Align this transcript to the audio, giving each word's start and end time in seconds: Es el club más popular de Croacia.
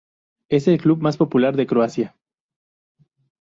Es 0.49 0.67
el 0.67 0.79
club 0.81 0.99
más 0.99 1.15
popular 1.17 1.55
de 1.55 1.67
Croacia. 1.67 2.15